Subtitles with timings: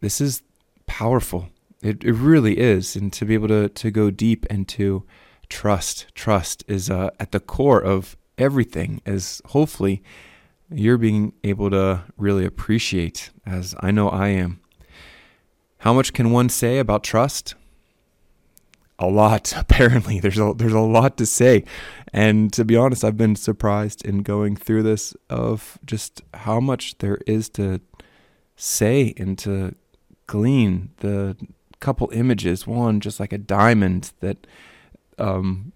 [0.00, 0.42] this is
[0.86, 1.50] powerful.
[1.82, 5.04] It it really is, and to be able to to go deep and to
[5.54, 6.06] trust.
[6.16, 10.02] Trust is uh, at the core of everything, as hopefully
[10.68, 14.60] you're being able to really appreciate, as I know I am.
[15.78, 17.54] How much can one say about trust?
[18.98, 20.18] A lot, apparently.
[20.18, 21.62] There's a there's a lot to say.
[22.12, 26.98] And to be honest, I've been surprised in going through this of just how much
[26.98, 27.80] there is to
[28.56, 29.76] say and to
[30.26, 30.90] glean.
[30.96, 31.36] The
[31.78, 34.48] couple images, one just like a diamond that
[35.18, 35.72] um,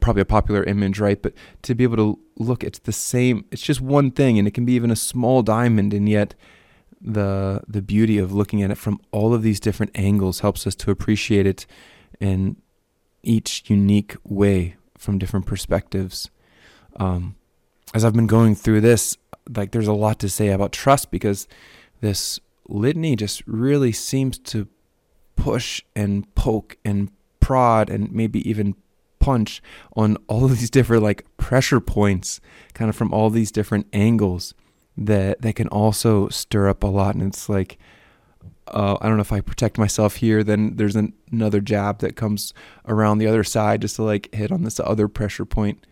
[0.00, 1.20] probably a popular image, right?
[1.20, 3.44] But to be able to look, it's the same.
[3.50, 6.34] It's just one thing, and it can be even a small diamond, and yet
[7.00, 10.74] the the beauty of looking at it from all of these different angles helps us
[10.74, 11.66] to appreciate it
[12.20, 12.56] in
[13.22, 16.30] each unique way from different perspectives.
[16.96, 17.36] Um,
[17.94, 19.16] as I've been going through this,
[19.54, 21.48] like there's a lot to say about trust because
[22.00, 22.38] this
[22.68, 24.68] litany just really seems to
[25.36, 27.10] push and poke and
[27.50, 28.76] prod and maybe even
[29.18, 29.60] punch
[29.96, 32.40] on all of these different like pressure points
[32.74, 34.54] kind of from all these different angles
[34.96, 37.76] that that can also stir up a lot and it's like
[38.68, 42.14] uh, I don't know if I protect myself here, then there's an, another jab that
[42.14, 42.54] comes
[42.86, 45.84] around the other side just to like hit on this other pressure point.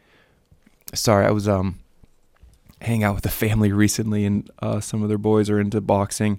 [0.94, 1.80] Sorry, I was um
[2.80, 6.38] hanging out with the family recently, and uh, some of their boys are into boxing,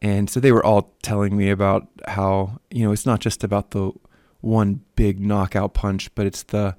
[0.00, 3.72] and so they were all telling me about how you know it's not just about
[3.72, 3.92] the
[4.46, 6.76] one big knockout punch, but it's the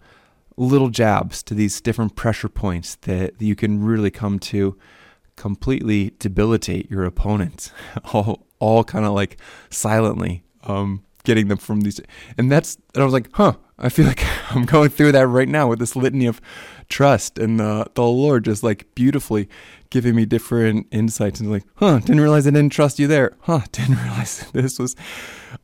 [0.56, 4.76] little jabs to these different pressure points that you can really come to
[5.36, 7.72] completely debilitate your opponent,
[8.14, 9.38] all all kind of like
[9.70, 12.02] silently um, getting them from these.
[12.38, 15.48] And that's and I was like, huh, I feel like I'm going through that right
[15.48, 16.42] now with this litany of
[16.90, 19.50] trust and uh, the Lord just like beautifully
[19.90, 23.36] giving me different insights and like, huh, didn't realize I didn't trust you there.
[23.42, 24.96] Huh, didn't realize this was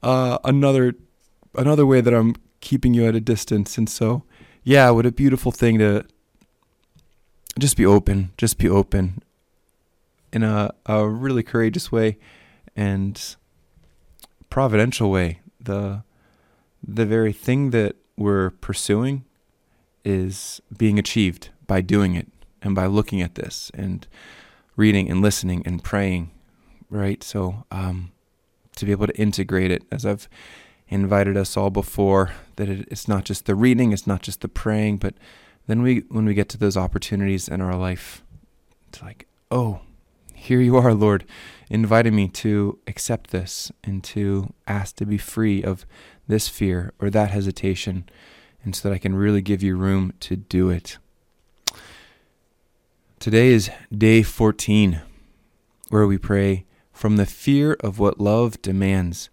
[0.02, 0.94] uh, another
[1.56, 3.78] another way that I'm keeping you at a distance.
[3.78, 4.24] And so,
[4.64, 6.06] yeah, what a beautiful thing to
[7.60, 9.22] just be open, just be open
[10.32, 12.18] in a, a really courageous way
[12.76, 13.36] and
[14.50, 15.40] providential way.
[15.60, 16.04] The
[16.86, 19.24] the very thing that we're pursuing
[20.04, 22.28] is being achieved by doing it
[22.62, 24.06] and by looking at this and
[24.76, 26.32] reading and listening and praying,
[26.90, 27.24] right?
[27.24, 28.12] So um,
[28.76, 30.28] to be able to integrate it, as I've
[30.88, 34.48] invited us all before that it, it's not just the reading, it's not just the
[34.48, 35.16] praying, but
[35.68, 38.24] then we when we get to those opportunities in our life,
[38.90, 39.82] it's like, oh,
[40.34, 41.24] here you are, Lord,
[41.70, 45.86] inviting me to accept this and to ask to be free of
[46.28, 48.10] this fear or that hesitation,
[48.64, 50.98] and so that I can really give you room to do it.
[53.20, 55.02] Today is day 14,
[55.90, 59.30] where we pray from the fear of what love demands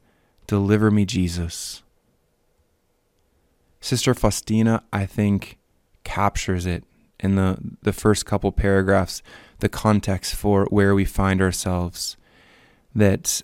[0.50, 1.84] Deliver me, Jesus.
[3.80, 5.58] Sister Faustina, I think,
[6.02, 6.82] captures it
[7.20, 9.22] in the, the first couple paragraphs,
[9.60, 12.16] the context for where we find ourselves.
[12.92, 13.42] That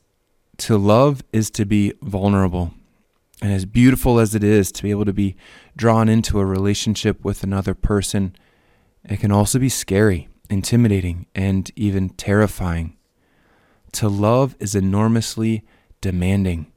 [0.56, 2.74] to love is to be vulnerable.
[3.40, 5.36] And as beautiful as it is to be able to be
[5.76, 8.34] drawn into a relationship with another person,
[9.04, 12.96] it can also be scary, intimidating, and even terrifying.
[13.92, 15.62] To love is enormously
[16.00, 16.72] demanding.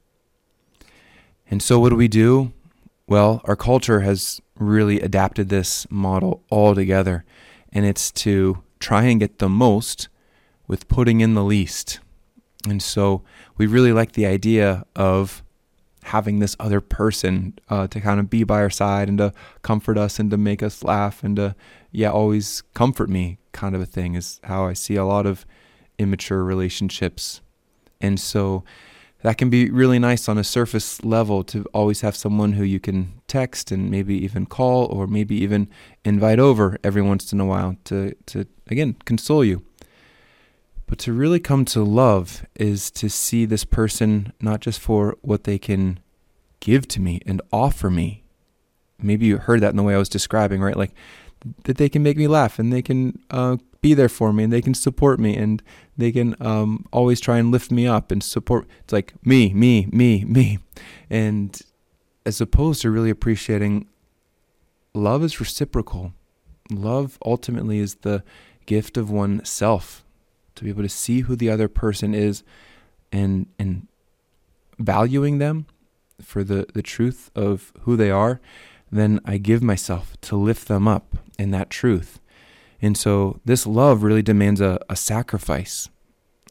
[1.49, 2.53] And so, what do we do?
[3.07, 7.25] Well, our culture has really adapted this model altogether,
[7.73, 10.09] and it's to try and get the most
[10.67, 11.99] with putting in the least.
[12.67, 13.23] And so
[13.57, 15.43] we really like the idea of
[16.03, 19.97] having this other person uh, to kind of be by our side and to comfort
[19.97, 21.55] us and to make us laugh and to,
[21.91, 25.45] yeah, always comfort me kind of a thing is how I see a lot of
[25.97, 27.41] immature relationships.
[27.99, 28.63] And so
[29.21, 32.79] that can be really nice on a surface level to always have someone who you
[32.79, 35.67] can text and maybe even call or maybe even
[36.05, 39.63] invite over every once in a while to, to again, console you.
[40.87, 45.43] But to really come to love is to see this person not just for what
[45.43, 45.99] they can
[46.61, 48.23] give to me and offer me.
[49.01, 50.75] Maybe you heard that in the way I was describing, right?
[50.77, 50.91] Like
[51.65, 54.53] that they can make me laugh and they can uh, be there for me and
[54.53, 55.63] they can support me and
[55.97, 58.67] they can um, always try and lift me up and support.
[58.81, 60.59] It's like me, me, me, me.
[61.09, 61.59] And
[62.25, 63.87] as opposed to really appreciating
[64.93, 66.13] love is reciprocal.
[66.71, 68.23] Love ultimately is the
[68.65, 70.03] gift of oneself
[70.55, 72.43] to be able to see who the other person is
[73.11, 73.87] and and
[74.77, 75.65] valuing them
[76.21, 78.39] for the, the truth of who they are,
[78.91, 82.18] then I give myself to lift them up in that truth.
[82.81, 85.89] And so this love really demands a, a sacrifice.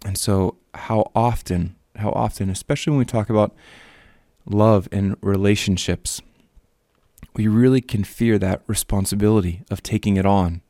[0.04, 3.54] And so how often, how often, especially when we talk about
[4.44, 6.20] love and relationships,
[7.34, 10.60] we really can fear that responsibility of taking it on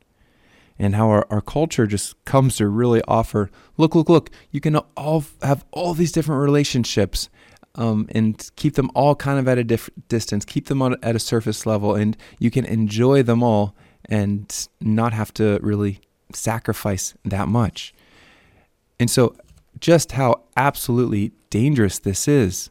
[0.77, 4.77] and how our, our culture just comes to really offer look, look, look, you can
[4.77, 7.29] all have all these different relationships
[7.75, 11.15] um, and keep them all kind of at a diff- distance, keep them on, at
[11.15, 13.75] a surface level, and you can enjoy them all
[14.09, 16.01] and not have to really
[16.33, 17.93] sacrifice that much.
[18.99, 19.35] And so,
[19.79, 22.69] just how absolutely dangerous this is.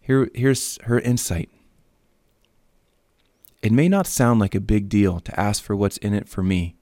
[0.00, 1.50] Here, here's her insight.
[3.62, 6.42] It may not sound like a big deal to ask for what's in it for
[6.42, 6.76] me,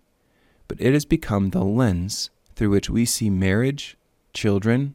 [0.69, 3.97] but it has become the lens through which we see marriage,
[4.35, 4.95] children,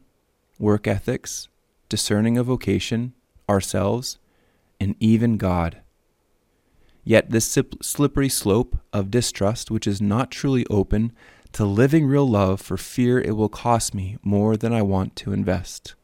[0.58, 1.48] work ethics,
[1.88, 3.14] discerning a vocation,
[3.48, 4.18] ourselves,
[4.78, 5.80] and even God.
[7.04, 11.12] Yet, this slippery slope of distrust, which is not truly open
[11.52, 15.32] to living real love for fear it will cost me more than I want to
[15.32, 15.94] invest.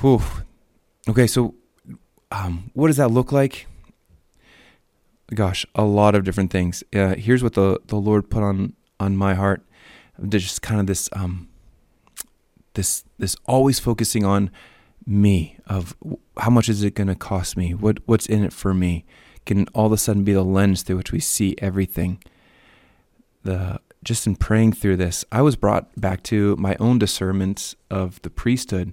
[0.00, 0.22] Whew.
[1.08, 1.54] Okay, so
[2.30, 3.66] um, what does that look like?
[5.34, 6.82] Gosh, a lot of different things.
[6.94, 9.62] Uh, here's what the, the Lord put on on my heart.
[10.18, 11.48] There's just kind of this um,
[12.74, 14.50] this this always focusing on
[15.06, 15.96] me of
[16.38, 17.74] how much is it going to cost me?
[17.74, 19.04] What what's in it for me?
[19.46, 22.22] Can all of a sudden be the lens through which we see everything.
[23.42, 28.20] The just in praying through this, I was brought back to my own discernment of
[28.22, 28.92] the priesthood,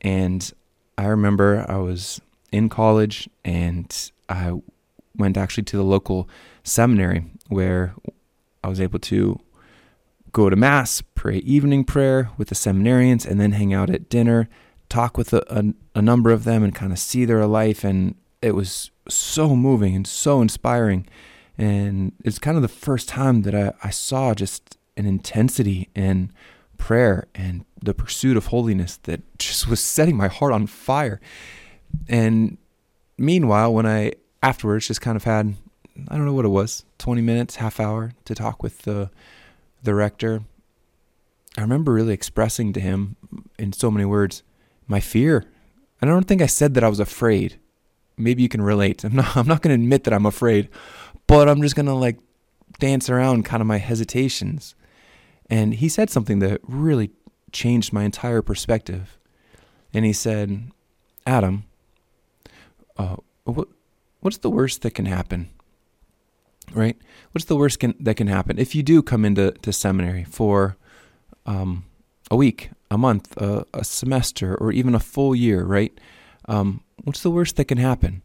[0.00, 0.52] and
[0.98, 2.20] I remember I was
[2.52, 4.60] in college and I
[5.16, 6.28] went actually to the local
[6.64, 7.94] seminary where
[8.64, 9.38] I was able to
[10.32, 14.48] go to mass, pray evening prayer with the seminarians, and then hang out at dinner,
[14.90, 15.64] talk with a, a,
[15.98, 17.82] a number of them, and kind of see their life.
[17.82, 21.06] And it was so moving and so inspiring.
[21.56, 26.32] And it's kind of the first time that I, I saw just an intensity in
[26.78, 31.20] prayer and the pursuit of holiness that just was setting my heart on fire.
[32.08, 32.58] And
[33.18, 35.54] meanwhile, when I afterwards just kind of had,
[36.08, 39.10] I don't know what it was, 20 minutes, half hour to talk with the,
[39.82, 40.42] the rector,
[41.58, 43.16] I remember really expressing to him
[43.58, 44.42] in so many words
[44.90, 45.46] my fear.
[46.00, 47.58] And I don't think I said that I was afraid.
[48.18, 49.04] Maybe you can relate.
[49.04, 50.68] I'm not, I'm not going to admit that I'm afraid,
[51.26, 52.18] but I'm just going to like
[52.78, 54.74] dance around kind of my hesitations.
[55.48, 57.10] And he said something that really
[57.52, 59.18] changed my entire perspective.
[59.92, 60.70] And he said,
[61.26, 61.64] Adam,
[62.96, 63.68] uh, what
[64.20, 65.50] what's the worst that can happen?
[66.72, 66.96] Right?
[67.32, 70.76] What's the worst can, that can happen if you do come into to seminary for
[71.46, 71.84] um,
[72.30, 75.64] a week, a month, a, a, semester, or even a full year?
[75.64, 75.96] Right?
[76.48, 78.22] Um, what's the worst that can happen?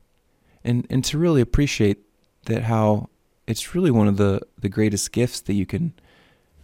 [0.64, 2.00] And and to really appreciate
[2.46, 3.10] that how
[3.48, 5.94] it's really one of the the greatest gifts that you can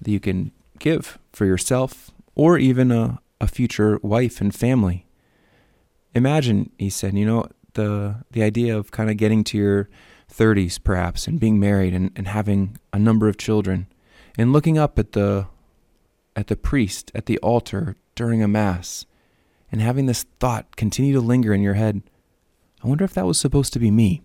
[0.01, 5.05] that you can give for yourself or even a, a future wife and family.
[6.13, 9.89] Imagine, he said, you know, the the idea of kind of getting to your
[10.31, 13.88] 30s perhaps and being married and, and having a number of children
[14.38, 15.46] and looking up at the
[16.41, 19.05] at the priest at the altar during a mass
[19.71, 22.01] and having this thought continue to linger in your head
[22.83, 24.21] i wonder if that was supposed to be me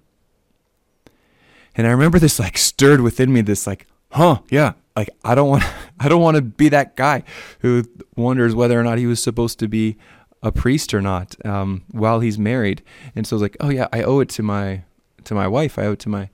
[1.77, 5.49] and i remember this like stirred within me this like huh yeah like i don't
[5.49, 5.63] want
[6.01, 7.23] i don't want to be that guy
[7.61, 7.85] who
[8.17, 9.97] wonders whether or not he was supposed to be
[10.43, 12.83] a priest or not um, while he's married.
[13.15, 14.85] And so I was like, oh yeah, I owe it to my
[15.25, 15.79] to my wife.
[15.79, 16.31] I owe it to my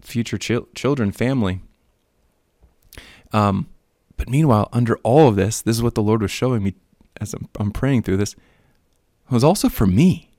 [0.00, 1.62] future ch- children, family.
[3.32, 3.68] Um,
[4.16, 6.74] but meanwhile, under all of this, this is what the Lord was showing me
[7.20, 8.32] as I'm, I'm praying through this.
[8.32, 10.30] It was also for me.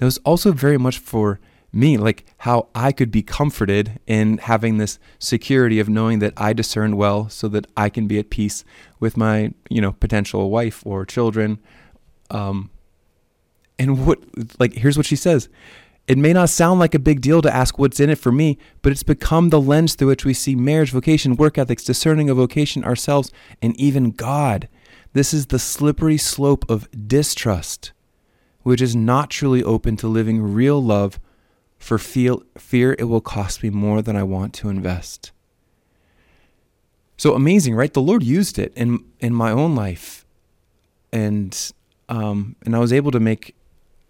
[0.00, 1.40] It was also very much for
[1.72, 6.52] me, like how I could be comforted in having this security of knowing that I
[6.52, 8.64] discern well so that I can be at peace
[9.00, 11.58] with my, you know, potential wife or children.
[12.30, 12.70] Um,
[13.78, 14.18] and what,
[14.58, 15.48] like, here's what she says
[16.08, 18.56] It may not sound like a big deal to ask what's in it for me,
[18.80, 22.34] but it's become the lens through which we see marriage, vocation, work ethics, discerning a
[22.34, 24.68] vocation, ourselves, and even God.
[25.12, 27.92] This is the slippery slope of distrust,
[28.62, 31.20] which is not truly open to living real love
[31.76, 35.30] for feel, fear it will cost me more than I want to invest.
[37.18, 37.92] So amazing, right?
[37.92, 40.24] The Lord used it in in my own life,
[41.12, 41.72] and
[42.08, 43.54] um, and I was able to make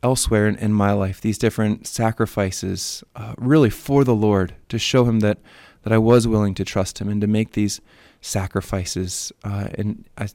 [0.02, 5.05] elsewhere in, in my life these different sacrifices, uh, really for the Lord, to show
[5.05, 5.38] Him that
[5.83, 7.81] that I was willing to trust Him and to make these
[8.21, 9.33] sacrifices.
[9.45, 10.28] Uh, and I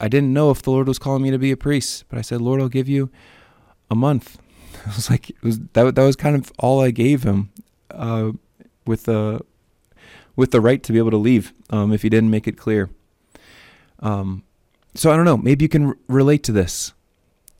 [0.00, 2.22] I didn't know if the Lord was calling me to be a priest, but I
[2.22, 3.10] said, Lord, I'll give you
[3.90, 4.38] a month
[4.86, 7.50] I was like, it was that that was kind of all I gave him,
[7.90, 8.32] uh,
[8.86, 9.40] with the
[10.34, 12.90] with the right to be able to leave um, if he didn't make it clear.
[14.00, 14.44] Um,
[14.94, 15.36] so I don't know.
[15.36, 16.92] Maybe you can r- relate to this.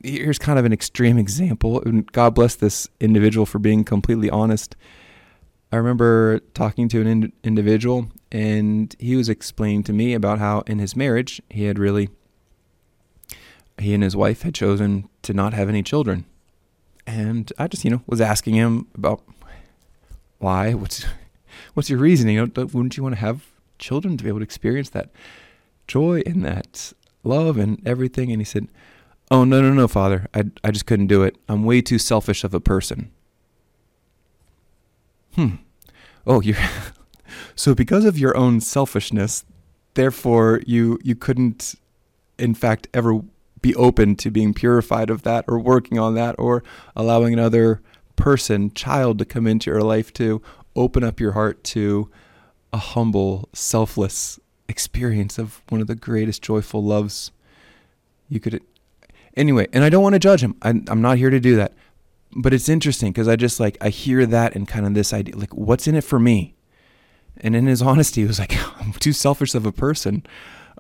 [0.02, 4.74] Here's kind of an extreme example, and God bless this individual for being completely honest.
[5.70, 10.60] I remember talking to an in- individual, and he was explaining to me about how
[10.66, 12.10] in his marriage he had really
[13.78, 16.26] he and his wife had chosen to not have any children.
[17.06, 19.22] And I just you know was asking him about
[20.38, 21.04] why what's
[21.74, 23.46] what's your reasoning you know wouldn't you want to have
[23.78, 25.10] children to be able to experience that
[25.86, 26.92] joy and that
[27.24, 28.30] love and everything?
[28.30, 28.68] And he said
[29.32, 30.28] oh no no no father.
[30.32, 31.36] I I just couldn't do it.
[31.48, 33.10] I'm way too selfish of a person.
[35.34, 35.56] Hmm.
[36.26, 36.56] Oh you're
[37.56, 39.44] so because of your own selfishness
[39.94, 41.74] therefore you you couldn't
[42.38, 43.22] in fact ever
[43.62, 46.62] be open to being purified of that or working on that or
[46.96, 47.80] allowing another
[48.16, 50.42] person, child, to come into your life to
[50.74, 52.10] open up your heart to
[52.72, 57.30] a humble, selfless experience of one of the greatest joyful loves
[58.28, 58.60] you could.
[59.36, 60.56] Anyway, and I don't want to judge him.
[60.62, 61.72] I'm, I'm not here to do that.
[62.34, 65.36] But it's interesting because I just like, I hear that and kind of this idea
[65.36, 66.54] like, what's in it for me?
[67.38, 70.24] And in his honesty, he was like, I'm too selfish of a person.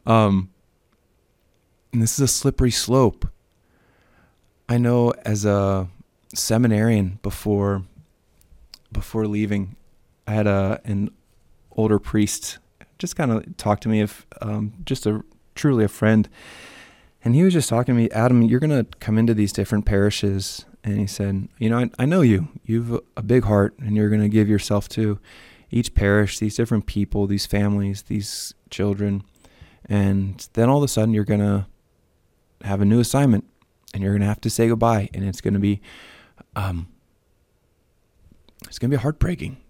[0.06, 0.50] Um,
[1.92, 3.28] and this is a slippery slope.
[4.68, 5.88] I know as a
[6.34, 7.82] seminarian before
[8.90, 9.76] before leaving,
[10.26, 11.10] I had a an
[11.76, 12.58] older priest
[13.02, 15.24] just kind of talk to me of um, just a
[15.56, 16.28] truly a friend,
[17.24, 20.64] and he was just talking to me, Adam, you're gonna come into these different parishes,
[20.84, 24.10] and he said, you know, I, I know you, you've a big heart, and you're
[24.10, 25.18] gonna give yourself to
[25.70, 29.22] each parish, these different people, these families, these children,
[29.86, 31.66] and then all of a sudden you're gonna
[32.62, 33.44] have a new assignment
[33.92, 35.80] and you're going to have to say goodbye and it's going to be
[36.56, 36.88] um
[38.66, 39.58] it's going to be heartbreaking.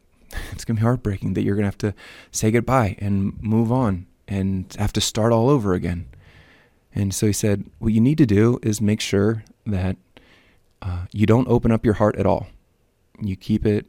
[0.52, 1.94] It's going to be heartbreaking that you're going to have to
[2.30, 6.08] say goodbye and move on and have to start all over again
[6.94, 9.96] and so he said what you need to do is make sure that
[10.80, 12.46] uh, you don't open up your heart at all
[13.20, 13.86] you keep it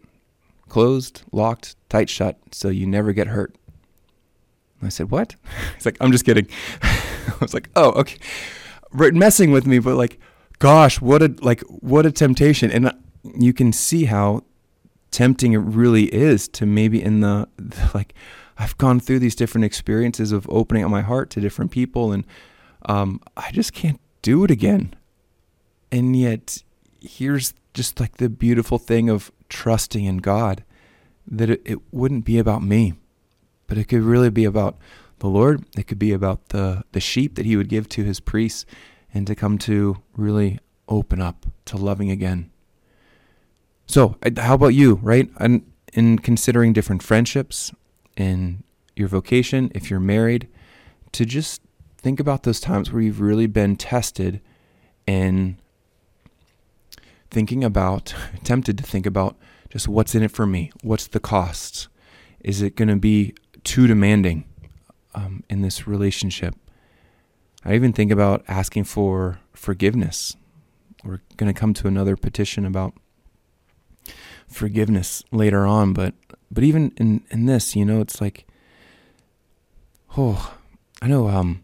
[0.69, 3.55] closed locked tight shut so you never get hurt
[4.86, 5.36] I said, "What?"
[5.75, 6.48] He's like, "I'm just kidding."
[6.81, 8.17] I was like, "Oh, okay."
[8.93, 10.19] messing with me, but like,
[10.60, 12.91] gosh, what a like what a temptation, and
[13.36, 14.43] you can see how
[15.12, 18.13] tempting it really is to maybe in the, the like
[18.57, 22.25] I've gone through these different experiences of opening up my heart to different people, and
[22.85, 24.95] um, I just can't do it again.
[25.91, 26.63] And yet,
[27.01, 30.63] here's just like the beautiful thing of trusting in God
[31.25, 32.93] that it, it wouldn't be about me,
[33.67, 34.77] but it could really be about
[35.19, 35.63] the Lord.
[35.77, 38.65] It could be about the, the sheep that he would give to his priests
[39.13, 40.59] and to come to really
[40.89, 42.51] open up to loving again.
[43.85, 45.29] So, how about you, right?
[45.37, 47.71] And in considering different friendships
[48.17, 48.63] in
[48.95, 50.47] your vocation, if you're married,
[51.11, 51.61] to just
[52.03, 54.39] think about those times where you've really been tested
[55.07, 55.57] in
[57.31, 59.36] thinking about, tempted to think about
[59.69, 60.72] just what's in it for me?
[60.83, 61.88] What's the cost?
[62.41, 63.33] Is it going to be
[63.63, 64.45] too demanding?
[65.15, 66.55] um, in this relationship.
[67.65, 70.36] I even think about asking for forgiveness.
[71.03, 72.93] We're going to come to another petition about
[74.48, 76.13] forgiveness later on, but
[76.51, 78.45] but even in in this, you know, it's like,
[80.17, 80.55] oh,
[81.01, 81.29] I know.
[81.29, 81.62] Um,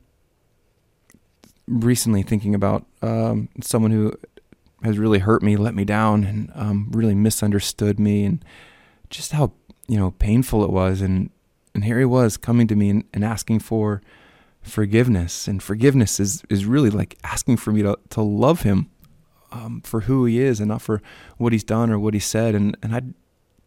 [1.69, 4.13] recently thinking about um, someone who
[4.83, 8.43] has really hurt me, let me down, and um, really misunderstood me, and
[9.09, 9.51] just how
[9.87, 11.01] you know painful it was.
[11.01, 11.29] And
[11.73, 14.01] and here he was coming to me and, and asking for
[14.61, 18.89] forgiveness, and forgiveness is is really like asking for me to to love him
[19.51, 21.01] um, for who he is and not for
[21.37, 22.55] what he's done or what he said.
[22.55, 23.01] And and I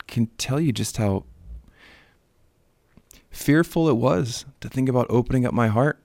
[0.07, 1.25] can tell you just how
[3.31, 5.99] fearful it was to think about opening up my heart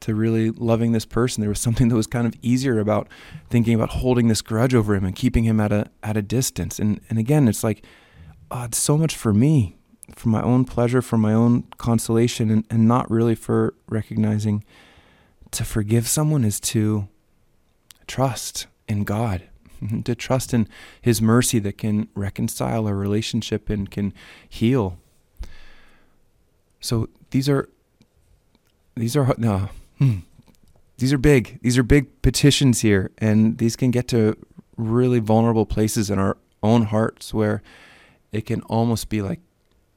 [0.00, 1.40] to really loving this person.
[1.40, 3.08] There was something that was kind of easier about
[3.48, 6.78] thinking about holding this grudge over him and keeping him at a at a distance.
[6.78, 7.84] And and again, it's like
[8.50, 9.76] oh, it's so much for me,
[10.14, 14.64] for my own pleasure, for my own consolation, and, and not really for recognizing
[15.52, 17.08] to forgive someone is to
[18.06, 19.42] trust in God,
[20.04, 20.68] to trust in
[21.00, 24.12] His mercy that can reconcile a relationship and can
[24.48, 24.98] heal.
[26.80, 27.68] So these are
[28.96, 29.68] these are no,
[30.00, 30.18] hmm,
[30.98, 31.60] these are big.
[31.62, 34.36] These are big petitions here, and these can get to
[34.76, 37.62] really vulnerable places in our own hearts where
[38.32, 39.40] it can almost be like,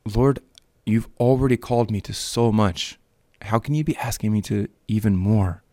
[0.05, 0.39] Lord,
[0.85, 2.99] you've already called me to so much.
[3.41, 5.63] How can you be asking me to even more?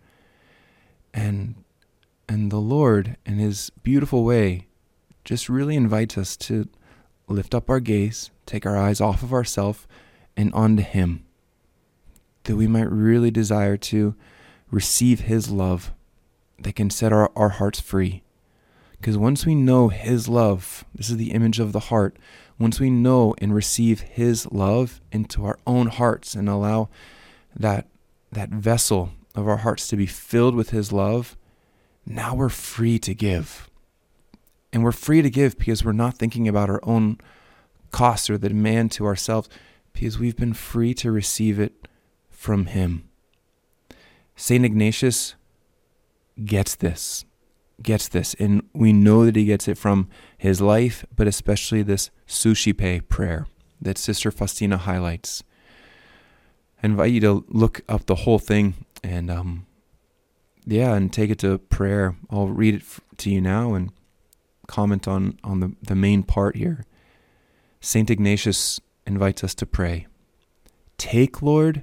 [1.12, 1.56] And
[2.28, 4.68] and the Lord, in His beautiful way,
[5.24, 6.68] just really invites us to
[7.26, 9.88] lift up our gaze, take our eyes off of ourselves
[10.36, 11.24] and onto Him,
[12.50, 14.12] that we might really desire to
[14.72, 15.92] receive His love
[16.58, 18.24] that can set our, our hearts free.
[18.98, 22.16] Because once we know His love, this is the image of the heart,
[22.58, 26.88] once we know and receive His love into our own hearts and allow
[27.54, 27.86] that,
[28.32, 31.36] that vessel of our hearts to be filled with His love,
[32.04, 33.70] now we're free to give.
[34.72, 37.18] And we're free to give because we're not thinking about our own
[37.92, 39.48] costs or the demand to ourselves,
[39.92, 41.86] because we've been free to receive it
[42.40, 43.06] from Him.
[44.34, 44.64] St.
[44.64, 45.34] Ignatius
[46.42, 47.26] gets this,
[47.82, 52.10] gets this, and we know that he gets it from his life, but especially this
[52.26, 53.46] Suscipe prayer
[53.78, 55.42] that Sister Faustina highlights.
[56.82, 59.66] I invite you to look up the whole thing and um,
[60.64, 62.16] yeah, and take it to prayer.
[62.30, 62.82] I'll read it
[63.18, 63.92] to you now and
[64.66, 66.86] comment on, on the, the main part here.
[67.82, 68.08] St.
[68.08, 70.06] Ignatius invites us to pray
[70.96, 71.82] Take, Lord,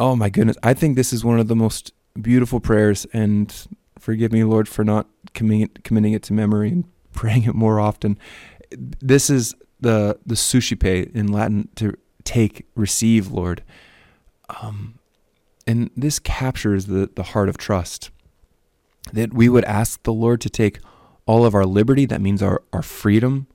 [0.00, 0.56] Oh my goodness.
[0.62, 3.54] I think this is one of the most beautiful prayers, and
[3.98, 8.18] forgive me, Lord, for not committing it to memory and praying it more often.
[8.70, 13.62] This is the the suscipe in Latin to take, receive, Lord.
[14.60, 14.98] Um,
[15.66, 18.10] and this captures the, the heart of trust.
[19.12, 20.80] That we would ask the Lord to take
[21.26, 23.46] all of our liberty, that means our, our freedom,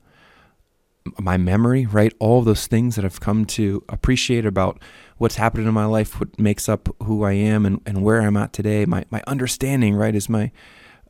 [1.18, 2.12] my memory, right?
[2.18, 4.80] All those things that I've come to appreciate about
[5.18, 8.36] what's happened in my life, what makes up who I am and, and where I'm
[8.36, 8.84] at today.
[8.86, 10.50] My, my understanding, right, is my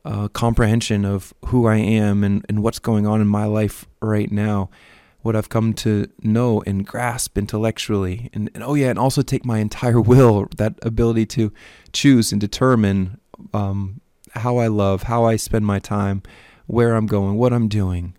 [0.03, 4.31] uh, comprehension of who I am and, and what's going on in my life right
[4.31, 4.69] now
[5.21, 8.29] what I've come to know and grasp intellectually.
[8.33, 11.53] And, and, oh, yeah, and also take my entire will, that ability to
[11.93, 13.19] choose and determine
[13.53, 14.01] um,
[14.31, 16.23] how I love, how I spend my time,
[16.67, 18.15] where I'm going, what I'm doing.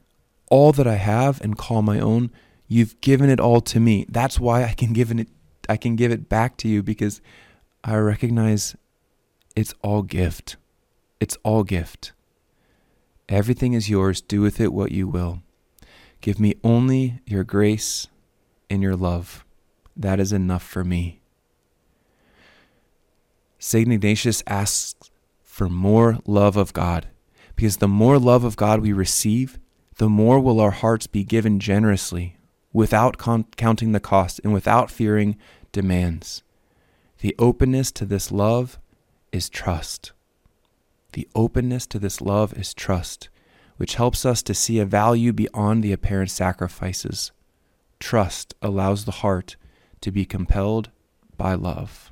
[0.53, 2.31] All that I have and call my own,
[2.69, 4.05] you've given it all to me.
[4.11, 5.29] That's why I can give it
[5.67, 7.23] I can give it back to you because
[7.83, 8.77] I recognize
[9.57, 10.57] it's all gift.
[11.21, 12.12] It's all gift.
[13.29, 14.21] Everything is yours.
[14.21, 15.43] Do with it what you will.
[16.21, 18.09] Give me only your grace
[18.69, 19.47] and your love.
[19.97, 21.23] That is enough for me.
[23.59, 23.91] St.
[23.91, 25.11] Ignatius asks
[25.43, 27.09] for more love of God,
[27.57, 29.59] because the more love of God we receive,
[30.03, 32.37] the more will our hearts be given generously,
[32.73, 35.37] without con- counting the cost and without fearing
[35.71, 36.43] demands.
[37.21, 38.81] The openness to this love
[39.31, 40.11] is trust.
[41.12, 43.29] The openness to this love is trust
[43.77, 47.31] which helps us to see a value beyond the apparent sacrifices.
[48.01, 49.55] Trust allows the heart
[50.01, 50.91] to be compelled
[51.37, 52.11] by love.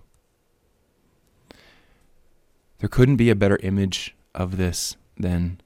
[2.78, 5.60] There couldn't be a better image of this than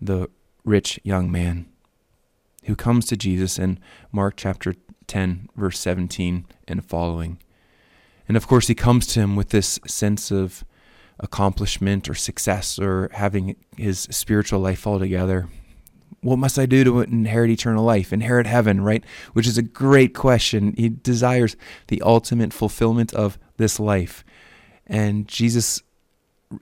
[0.00, 0.28] the
[0.64, 1.66] rich young man
[2.64, 3.78] who comes to Jesus in
[4.12, 4.74] Mark chapter
[5.06, 7.38] 10, verse 17 and following.
[8.28, 10.64] And of course, he comes to him with this sense of
[11.18, 15.48] accomplishment or success or having his spiritual life all together.
[16.20, 19.04] What must I do to inherit eternal life, inherit heaven, right?
[19.32, 20.74] Which is a great question.
[20.76, 24.24] He desires the ultimate fulfillment of this life.
[24.86, 25.82] And Jesus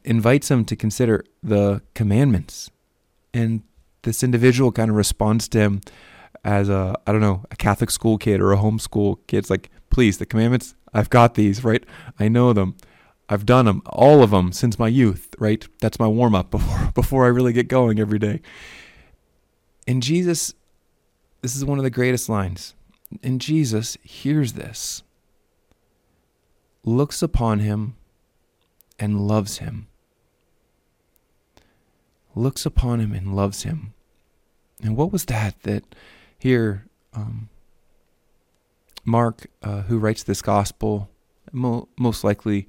[0.05, 2.71] invites him to consider the commandments.
[3.33, 3.63] And
[4.07, 5.81] this individual kind of responds to him
[6.45, 9.39] as a, I don't know, a Catholic school kid or a homeschool kid.
[9.39, 11.85] It's like, please, the commandments, I've got these, right?
[12.19, 12.77] I know them.
[13.29, 15.67] I've done them, all of them since my youth, right?
[15.81, 18.41] That's my warm up before before I really get going every day.
[19.89, 20.55] And Jesus,
[21.43, 22.75] this is one of the greatest lines.
[23.25, 25.03] And Jesus hears this,
[26.85, 27.97] looks upon him,
[28.99, 29.89] and loves him.
[32.37, 33.95] Looks upon him and loves him.
[34.83, 35.95] And what was that that
[36.39, 37.49] here um,
[39.07, 41.09] Mark, uh, who writes this gospel,
[41.53, 42.67] mo- most likely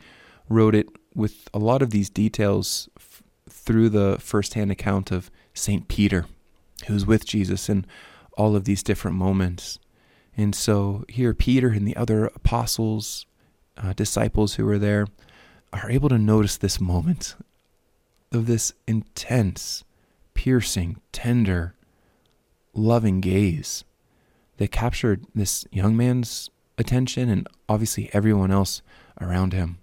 [0.47, 5.87] wrote it with a lot of these details f- through the firsthand account of St.
[5.87, 6.27] Peter,
[6.85, 7.85] who's with Jesus in
[8.37, 9.79] all of these different moments.
[10.37, 13.25] And so here, Peter and the other apostles,
[13.75, 15.07] uh, disciples who were there,
[15.73, 17.35] are able to notice this moment
[18.31, 19.83] of this intense,
[20.35, 21.73] piercing, tender,
[22.77, 23.83] loving gaze
[24.57, 28.81] that captured this young man's attention and obviously everyone else
[29.19, 29.79] around him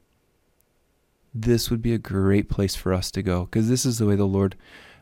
[1.34, 4.14] this would be a great place for us to go because this is the way
[4.14, 4.54] the Lord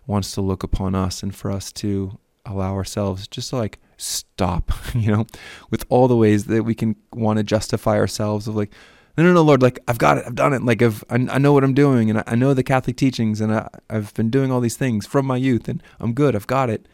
[0.06, 4.72] wants to look upon us and for us to allow ourselves just to like stop,
[4.94, 5.26] you know,
[5.70, 8.72] with all the ways that we can want to justify ourselves of like,
[9.16, 11.38] no, no, no, Lord, like I've got it, I've done it, like I've, I, I
[11.38, 14.30] know what I'm doing, and I, I know the Catholic teachings, and I, I've been
[14.30, 16.88] doing all these things from my youth, and I'm good, I've got it.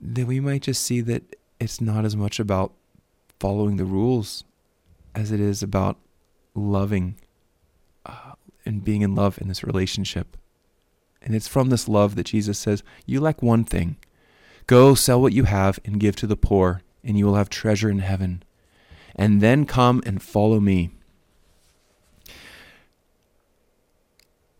[0.00, 2.72] Then we might just see that it's not as much about
[3.38, 4.44] following the rules
[5.14, 5.98] as it is about
[6.54, 7.16] loving
[8.06, 8.32] uh,
[8.64, 10.36] and being in love in this relationship.
[11.22, 13.96] And it's from this love that Jesus says, You lack one thing.
[14.66, 17.90] Go sell what you have and give to the poor, and you will have treasure
[17.90, 18.42] in heaven.
[19.14, 20.90] And then come and follow me.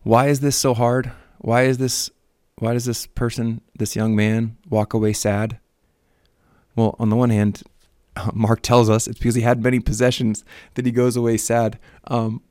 [0.03, 1.11] Why is this so hard?
[1.39, 2.11] Why is this
[2.61, 5.59] why does this person, this young man, walk away sad?
[6.75, 7.63] Well, on the one hand,
[8.33, 10.45] Mark tells us it's because he had many possessions
[10.75, 11.79] that he goes away sad.
[12.05, 12.43] Um,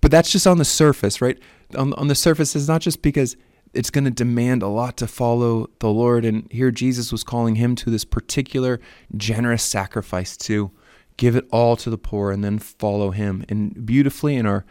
[0.00, 1.40] but that's just on the surface, right?
[1.76, 3.36] On, on the surface, it's not just because
[3.74, 6.24] it's going to demand a lot to follow the Lord.
[6.24, 8.80] And here Jesus was calling him to this particular
[9.16, 10.70] generous sacrifice to
[11.16, 13.44] give it all to the poor and then follow him.
[13.48, 14.64] And beautifully in our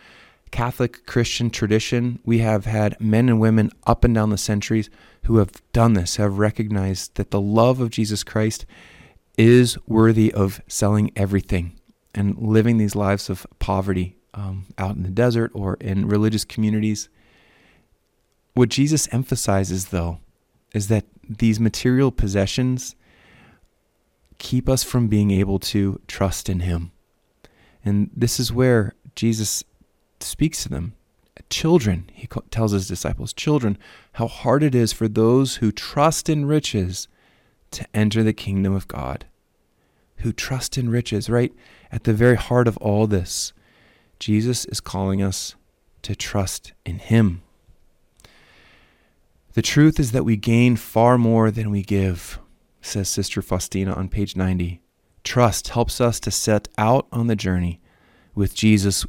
[0.56, 4.90] Catholic Christian tradition, we have had men and women up and down the centuries
[5.24, 8.66] who have done this, have recognized that the love of Jesus Christ
[9.38, 11.78] is worthy of selling everything
[12.14, 17.10] and living these lives of poverty um, out in the desert or in religious communities.
[18.54, 20.20] What Jesus emphasizes, though,
[20.74, 22.96] is that these material possessions
[24.38, 26.94] keep us from being able to trust in Him.
[27.84, 29.66] And this is where Jesus
[30.26, 30.94] speaks to them.
[31.50, 33.78] Children, he tells his disciples, children,
[34.14, 37.08] how hard it is for those who trust in riches
[37.72, 39.26] to enter the kingdom of God.
[40.18, 41.54] Who trust in riches, right?
[41.92, 43.54] At the very heart of all this
[44.18, 45.56] Jesus is calling us
[46.04, 47.42] to trust in Him.
[49.54, 52.40] The truth is that we gain far more than we give,
[52.82, 54.82] says Sister Faustina on page 90.
[55.24, 57.82] Trust helps us to set out on the journey
[58.36, 59.06] with Jesus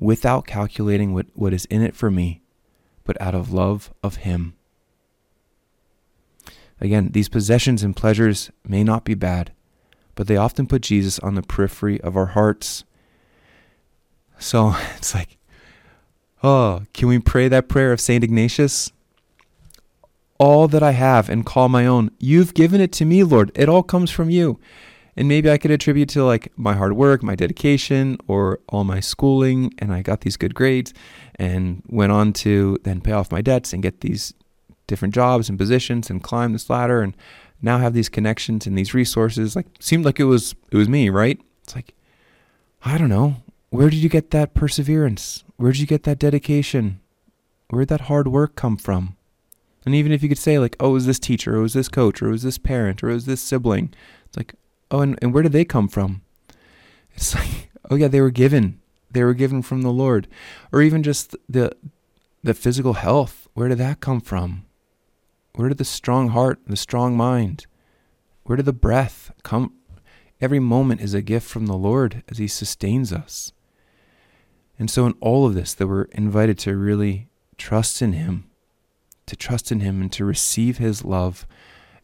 [0.00, 2.42] without calculating what, what is in it for me,
[3.04, 4.54] but out of love of Him.
[6.80, 9.52] Again, these possessions and pleasures may not be bad,
[10.16, 12.84] but they often put Jesus on the periphery of our hearts
[14.40, 15.38] so it's like,
[16.42, 18.24] oh, can we pray that prayer of St.
[18.24, 18.90] Ignatius?
[20.38, 23.52] All that I have and call my own, you've given it to me, Lord.
[23.54, 24.58] It all comes from you.
[25.16, 29.00] And maybe I could attribute to like my hard work, my dedication, or all my
[29.00, 30.94] schooling, and I got these good grades
[31.36, 34.34] and went on to then pay off my debts and get these
[34.86, 37.16] different jobs and positions and climb this ladder and
[37.62, 39.56] now have these connections and these resources.
[39.56, 41.40] Like seemed like it was it was me, right?
[41.62, 41.94] It's like
[42.84, 43.36] I don't know.
[43.70, 45.44] Where did you get that perseverance?
[45.56, 47.00] Where did you get that dedication?
[47.68, 49.16] Where did that hard work come from?
[49.86, 51.72] And even if you could say, like, oh, it was this teacher, or it was
[51.72, 53.94] this coach, or it was this parent, or it was this sibling,
[54.26, 54.54] it's like,
[54.90, 56.22] oh, and, and where did they come from?
[57.14, 58.80] It's like, oh, yeah, they were given.
[59.10, 60.28] They were given from the Lord.
[60.72, 61.76] Or even just the,
[62.42, 63.48] the physical health.
[63.54, 64.64] Where did that come from?
[65.54, 67.66] Where did the strong heart, the strong mind,
[68.44, 69.74] where did the breath come?
[70.40, 73.52] Every moment is a gift from the Lord as He sustains us.
[74.76, 78.50] And so, in all of this, that we're invited to really trust in Him,
[79.26, 81.46] to trust in Him and to receive His love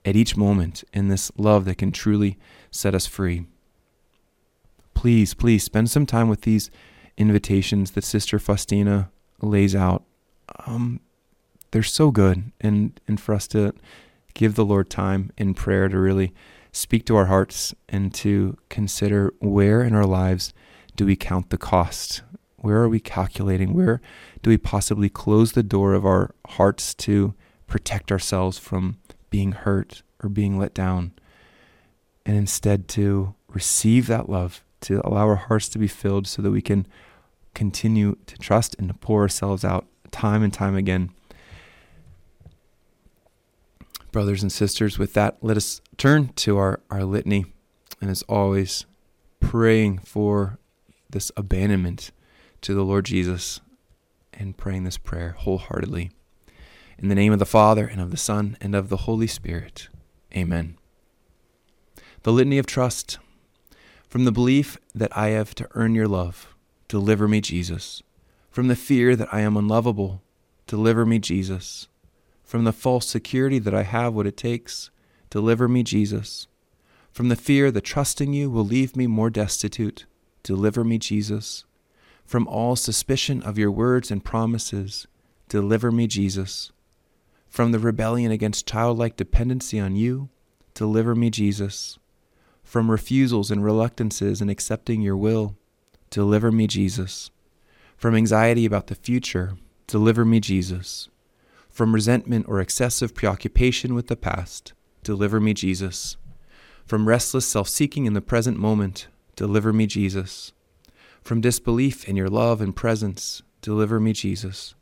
[0.05, 2.39] at each moment in this love that can truly
[2.77, 3.47] set us free.
[4.95, 6.71] Please, please spend some time with these
[7.17, 9.11] invitations that Sister Faustina
[9.41, 10.05] lays out.
[10.67, 11.01] Um,
[11.71, 13.73] they're so good, and, and for us to
[14.35, 16.33] give the Lord time in prayer to really
[16.73, 20.53] speak to our hearts and to consider where in our lives
[20.95, 22.23] do we count the cost
[22.67, 23.75] where are we calculating?
[23.75, 24.01] Where
[24.43, 27.33] do we possibly close the door of our hearts to
[27.69, 28.97] protect ourselves from
[29.31, 31.13] being hurt or being let down?
[32.27, 36.51] And instead to receive that love, to allow our hearts to be filled so that
[36.51, 36.87] we can
[37.55, 41.11] continue to trust and to pour ourselves out time and time again.
[44.11, 47.47] Brothers and sisters, with that, let us turn to our, our litany.
[48.01, 48.87] And as always,
[49.41, 50.59] praying for
[51.09, 52.11] this abandonment
[52.63, 53.61] to the Lord Jesus
[54.35, 56.11] and praying this prayer wholeheartedly.
[56.99, 59.89] In the name of the Father, and of the Son, and of the Holy Spirit.
[60.35, 60.77] Amen.
[62.27, 63.21] The Litany of Trust.
[64.09, 66.57] From the belief that I have to earn your love,
[66.89, 68.03] deliver me, Jesus.
[68.51, 70.23] From the fear that I am unlovable,
[70.67, 71.87] deliver me, Jesus.
[72.43, 74.91] From the false security that I have what it takes,
[75.31, 76.49] deliver me, Jesus.
[77.13, 80.05] From the fear that trusting you will leave me more destitute,
[80.43, 81.65] deliver me, Jesus.
[82.25, 85.07] From all suspicion of your words and promises,
[85.49, 86.73] deliver me, Jesus.
[87.49, 90.29] From the rebellion against childlike dependency on you,
[90.75, 92.01] deliver me, Jesus.
[92.67, 95.55] From refusals and reluctances in accepting your will,
[96.11, 97.31] deliver me, Jesus.
[97.97, 101.09] From anxiety about the future, deliver me, Jesus.
[101.71, 104.73] From resentment or excessive preoccupation with the past,
[105.05, 106.17] deliver me, Jesus.
[106.85, 110.53] From restless self seeking in the present moment, deliver me, Jesus.
[111.23, 114.75] From disbelief in your love and presence, deliver me, Jesus.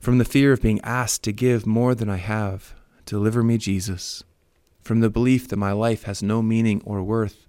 [0.00, 4.24] From the fear of being asked to give more than I have, deliver me, Jesus.
[4.90, 7.46] From the belief that my life has no meaning or worth,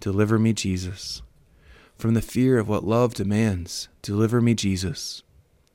[0.00, 1.20] deliver me, Jesus.
[1.98, 5.22] From the fear of what love demands, deliver me, Jesus.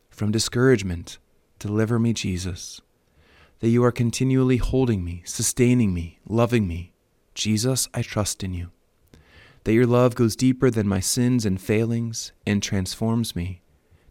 [0.10, 1.19] From discouragement,
[1.60, 2.82] deliver me, Jesus.
[3.60, 6.93] That you are continually holding me, sustaining me, loving me.
[7.36, 8.71] Jesus, I trust in you
[9.65, 13.62] that your love goes deeper than my sins and failings and transforms me.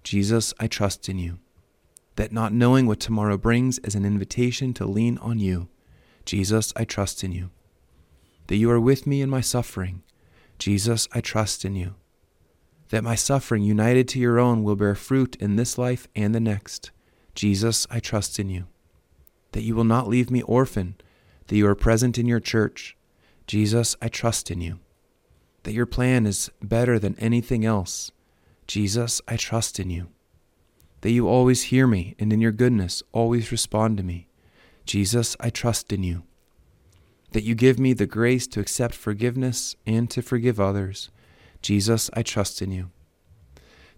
[0.04, 1.40] Jesus, I trust in you.
[2.14, 5.68] That not knowing what tomorrow brings is an invitation to lean on you.
[6.24, 7.50] Jesus, I trust in you.
[8.46, 10.02] That you are with me in my suffering.
[10.58, 11.94] Jesus, I trust in you.
[12.90, 16.40] That my suffering, united to your own, will bear fruit in this life and the
[16.40, 16.90] next.
[17.34, 18.66] Jesus, I trust in you.
[19.52, 20.96] That you will not leave me orphan,
[21.46, 22.96] that you are present in your church.
[23.46, 24.78] Jesus, I trust in you
[25.62, 28.10] that your plan is better than anything else.
[28.66, 30.08] Jesus, I trust in you.
[31.02, 34.28] That you always hear me and in your goodness always respond to me.
[34.86, 36.24] Jesus, I trust in you.
[37.32, 41.10] That you give me the grace to accept forgiveness and to forgive others.
[41.62, 42.90] Jesus, I trust in you.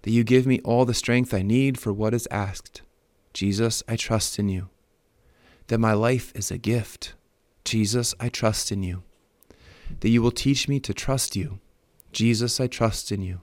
[0.02, 2.82] That you give me all the strength I need for what is asked.
[3.32, 4.68] Jesus, I trust in you.
[5.68, 7.14] That my life is a gift.
[7.64, 9.02] Jesus, I trust in you
[10.00, 11.60] that you will teach me to trust you.
[12.12, 13.40] Jesus, I trust in you.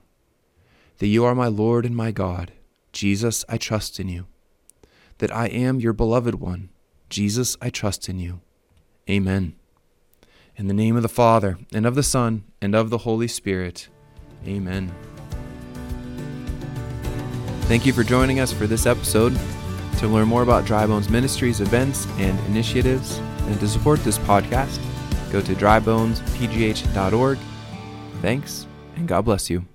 [0.98, 2.52] That you are my Lord and my God.
[2.92, 4.26] Jesus, I trust in you.
[5.18, 6.70] That I am your beloved one.
[7.12, 8.40] Jesus, I trust in you.
[9.08, 9.54] Amen.
[10.56, 13.88] In the name of the Father, and of the Son, and of the Holy Spirit.
[14.46, 14.90] Amen.
[17.64, 19.38] Thank you for joining us for this episode.
[19.98, 24.80] To learn more about Dry Bones Ministries events and initiatives, and to support this podcast,
[25.30, 27.38] go to drybonespgh.org.
[28.22, 29.66] Thanks, and God bless you.